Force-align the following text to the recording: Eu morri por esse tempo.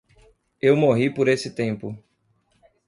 Eu 0.59 0.75
morri 0.75 1.11
por 1.11 1.27
esse 1.27 1.53
tempo. 1.53 1.95